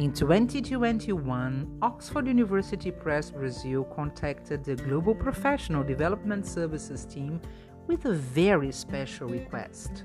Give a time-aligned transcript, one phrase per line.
[0.00, 7.38] In 2021, Oxford University Press Brazil contacted the Global Professional Development Services team
[7.86, 10.04] with a very special request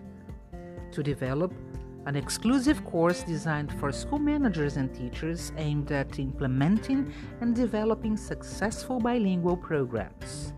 [0.91, 1.53] to develop
[2.07, 7.09] an exclusive course designed for school managers and teachers aimed at implementing
[7.39, 10.51] and developing successful bilingual programs.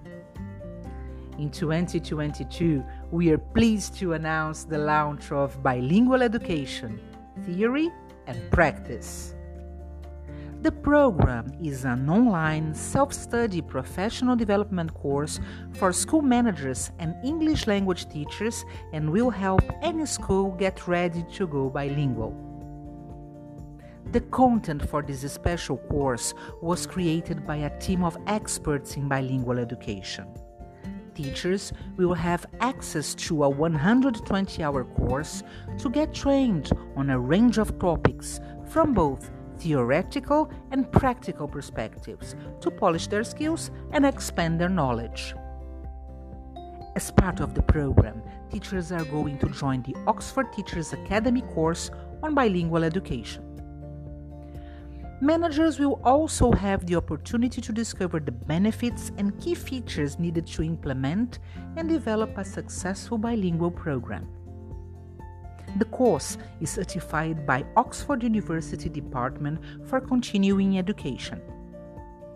[1.38, 7.00] In 2022, we are pleased to announce the launch of Bilingual Education
[7.46, 7.92] Theory
[8.28, 9.34] and Practice.
[10.62, 15.40] The program is an online self study professional development course
[15.74, 21.48] for school managers and English language teachers and will help any school get ready to
[21.48, 22.36] go bilingual.
[24.12, 29.60] The content for this special course was created by a team of experts in bilingual
[29.60, 30.28] education
[31.18, 35.42] teachers will have access to a 120 hour course
[35.80, 42.70] to get trained on a range of topics from both theoretical and practical perspectives to
[42.70, 45.34] polish their skills and expand their knowledge.
[46.96, 48.22] As part of the program,
[48.52, 51.90] teachers are going to join the Oxford Teachers Academy course
[52.22, 53.47] on bilingual education.
[55.20, 60.62] Managers will also have the opportunity to discover the benefits and key features needed to
[60.62, 61.40] implement
[61.76, 64.28] and develop a successful bilingual program.
[65.80, 71.42] The course is certified by Oxford University Department for Continuing Education.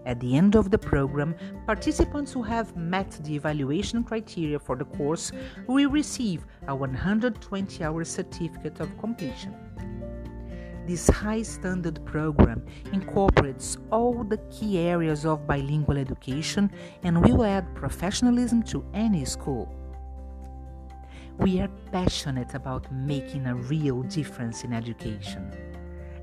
[0.07, 1.35] At the end of the program,
[1.67, 5.31] participants who have met the evaluation criteria for the course
[5.67, 9.53] will receive a 120 hour certificate of completion.
[10.87, 16.71] This high standard program incorporates all the key areas of bilingual education
[17.03, 19.73] and will add professionalism to any school.
[21.37, 25.51] We are passionate about making a real difference in education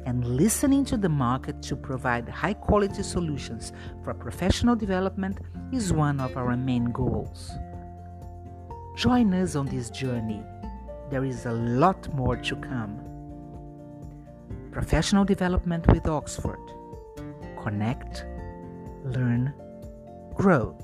[0.09, 3.73] and listening to the market to provide high quality solutions
[4.03, 5.39] for professional development
[5.71, 7.53] is one of our main goals.
[8.97, 10.43] Join us on this journey.
[11.11, 12.99] There is a lot more to come.
[14.79, 16.61] Professional Development with Oxford.
[17.61, 18.25] Connect,
[19.05, 19.53] learn,
[20.37, 20.79] grow.